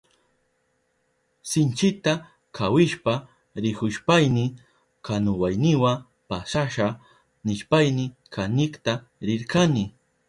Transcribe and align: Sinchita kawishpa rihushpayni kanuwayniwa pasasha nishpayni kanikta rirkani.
Sinchita 1.49 2.13
kawishpa 2.55 3.13
rihushpayni 3.63 4.45
kanuwayniwa 5.05 5.91
pasasha 6.27 6.87
nishpayni 7.45 8.05
kanikta 8.33 8.91
rirkani. 9.27 9.83